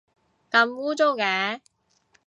[0.49, 1.61] 咁污糟嘅